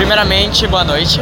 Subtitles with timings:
[0.00, 1.20] primeiramente, boa noite.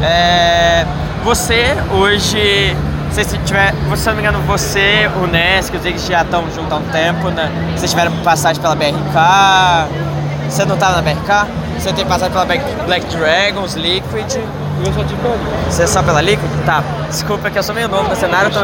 [0.00, 0.86] É,
[1.24, 2.76] você hoje,
[3.10, 6.76] se tiver, se não me engano, você, o Nesc, os Ziggs já estão juntos há
[6.76, 7.50] um tempo, né?
[7.76, 9.88] Vocês tiveram passagem pela BRK,
[10.48, 11.48] você não estava na BRK?
[11.76, 14.36] Você tem passagem pela Black Dragons, Liquid.
[14.86, 15.36] Eu só tive pela
[15.68, 16.50] Você é só pela Liquid?
[16.64, 16.84] Tá.
[17.08, 18.60] Desculpa que eu sou meio novo no cenário, tô...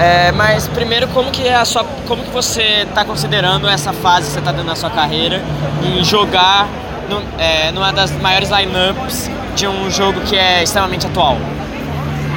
[0.00, 4.28] É, mas primeiro, como que é a sua, como que você está considerando essa fase
[4.28, 5.42] que você está dando na sua carreira
[5.84, 6.68] em jogar
[7.08, 11.36] no, é, numa das maiores lineups de um jogo que é extremamente atual?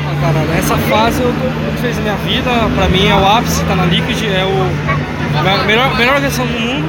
[0.07, 2.51] Ah, cara, nessa fase eu tô muito feliz na minha vida.
[2.75, 6.59] Pra mim é o ápice, tá na Liquid, é o a melhor, melhor organização do
[6.59, 6.85] mundo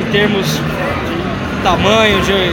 [0.00, 2.50] em termos de tamanho, de,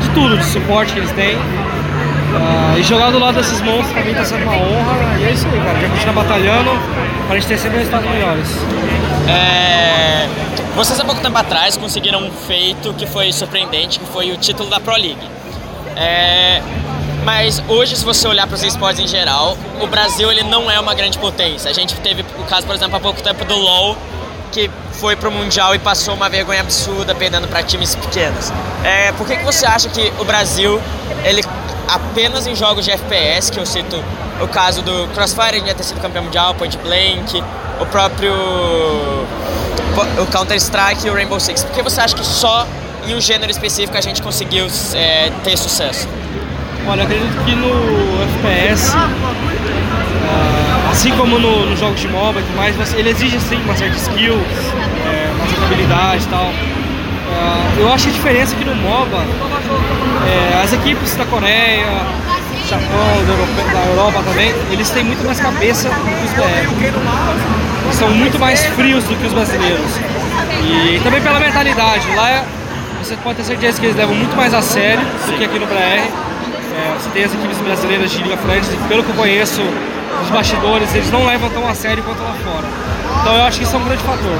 [0.00, 1.36] de tudo, de suporte que eles têm.
[1.36, 5.18] Uh, e jogar do lado desses monstros pra mim tá sendo uma honra.
[5.20, 5.78] E é isso aí, cara.
[5.80, 6.70] Já continuar batalhando
[7.26, 8.48] pra gente ter sempre resultados melhores.
[9.28, 10.28] É...
[10.74, 14.70] Vocês há pouco tempo atrás conseguiram um feito que foi surpreendente, que foi o título
[14.70, 15.20] da Pro League.
[15.96, 16.62] É...
[17.24, 20.80] Mas hoje, se você olhar para os esportes em geral, o Brasil ele não é
[20.80, 21.70] uma grande potência.
[21.70, 23.96] A gente teve o caso, por exemplo, há pouco tempo do LoL,
[24.50, 28.50] que foi pro Mundial e passou uma vergonha absurda perdendo para times pequenos.
[28.82, 30.80] É, por que, que você acha que o Brasil
[31.22, 31.44] ele
[31.86, 34.02] apenas em jogos de FPS, que eu cito
[34.40, 37.44] o caso do Crossfire, ele já ter sido campeão mundial, Point Blank,
[37.80, 38.32] o próprio
[40.20, 41.64] o Counter-Strike e o Rainbow Six.
[41.64, 42.66] Por que você acha que só
[43.06, 46.08] em um gênero específico a gente conseguiu é, ter sucesso?
[46.86, 47.70] Olha, acredito que no
[48.40, 53.56] FPS, ah, assim como nos no jogos de MOBA e tudo mais, ele exige sim
[53.56, 56.46] uma certa skill, é, uma certa habilidade e tal.
[56.46, 59.24] Uh, eu acho a diferença que no MOBA,
[60.26, 61.86] é, as equipes da Coreia,
[62.72, 67.92] Japão, da Europa, da Europa, também, eles têm muito mais cabeça do que os BR.
[67.92, 70.00] São muito mais frios do que os brasileiros.
[70.64, 72.08] E também pela mentalidade.
[72.16, 72.44] Lá é,
[73.02, 75.66] você pode ter certeza que eles levam muito mais a sério do que aqui no
[75.66, 75.74] BR.
[75.74, 79.60] É, você tem as equipes brasileiras de Liga Frente, pelo que eu conheço,
[80.22, 82.66] os bastidores, eles não levam tão a sério quanto lá fora.
[83.20, 84.38] Então eu acho que isso é um grande fator.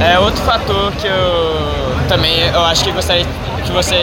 [0.00, 3.26] É outro fator que eu também eu acho que gostaria
[3.68, 3.94] que você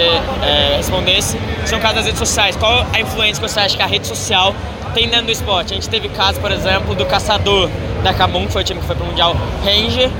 [0.43, 2.55] é, respondesse são casos das redes sociais.
[2.55, 4.53] Qual a influência que você acha que a rede social
[4.93, 5.73] tem dentro do esporte?
[5.73, 7.69] A gente teve caso, por exemplo, do caçador
[8.03, 10.11] da Kabum, que foi o time que foi pro Mundial Ranger,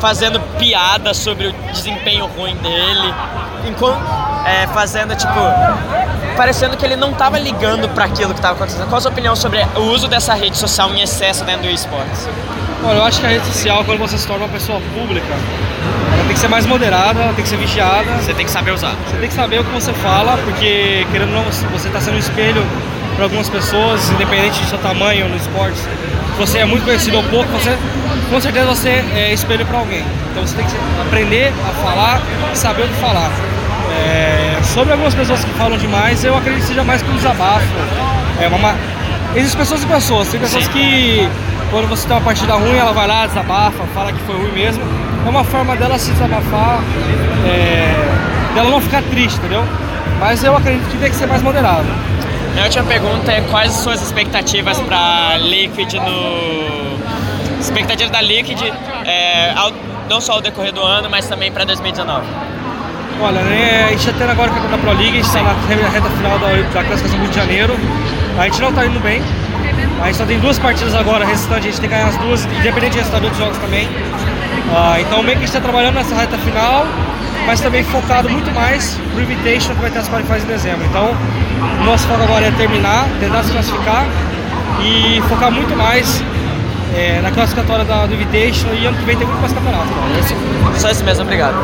[0.00, 3.14] fazendo piada sobre o desempenho ruim dele,
[3.68, 4.00] enquanto,
[4.48, 5.38] é, fazendo tipo
[6.36, 8.86] parecendo que ele não estava ligando para aquilo que estava acontecendo.
[8.88, 12.28] Qual a sua opinião sobre o uso dessa rede social em excesso dentro do esportes?
[12.84, 15.26] Olha, eu acho que a rede social, quando você se torna uma pessoa pública,
[16.12, 18.08] ela tem que ser mais moderada, ela tem que ser vigiada.
[18.22, 18.94] Você tem que saber usar.
[19.06, 22.14] Você tem que saber o que você fala, porque querendo ou não, você está sendo
[22.14, 22.64] um espelho
[23.16, 25.76] para algumas pessoas, independente do seu tamanho no esporte.
[25.76, 27.76] Se você é muito conhecido ou pouco, você
[28.30, 30.04] com certeza você é espelho para alguém.
[30.30, 32.22] Então você tem que aprender a falar
[32.52, 33.28] e saber o que falar.
[33.90, 34.37] É,
[34.74, 37.66] sobre algumas pessoas que falam demais, eu acredito que seja mais que um desabafo.
[38.40, 38.74] É uma,
[39.34, 40.28] existem pessoas e pessoas.
[40.28, 40.70] Tem pessoas Sim.
[40.72, 41.28] que
[41.70, 44.82] quando você tem uma partida ruim, ela vai lá, desabafa, fala que foi ruim mesmo.
[45.26, 46.80] É uma forma dela se desabafar,
[47.46, 49.64] é, dela não ficar triste, entendeu?
[50.20, 51.86] Mas eu acredito que tem que ser mais moderado.
[52.52, 56.98] Minha última pergunta é quais as suas expectativas para Liquid no.
[57.60, 58.60] Expectativas da Liquid,
[59.04, 59.72] é, ao,
[60.08, 62.26] não só ao decorrer do ano, mas também para 2019.
[63.20, 66.08] Olha, né, a gente está tendo agora a Pro League, a gente está na reta
[66.10, 67.76] final da, da classificação do Rio de Janeiro.
[68.38, 69.20] A gente não está indo bem,
[70.00, 72.44] a gente só tem duas partidas agora restantes, a gente tem que ganhar as duas,
[72.44, 73.86] independente do resultado dos jogos também.
[73.88, 76.86] Uh, então meio que a gente está trabalhando nessa reta final,
[77.44, 80.84] mas também focado muito mais pro Invitation que vai ter as qualificações em dezembro.
[80.86, 81.10] Então,
[81.80, 84.06] o nosso foco agora é terminar, tentar se classificar
[84.80, 86.22] e focar muito mais
[86.94, 89.88] é, na classificatória da, do Invitation e ano que vem tem muito mais campeonato.
[90.76, 91.54] Só isso mesmo, obrigado.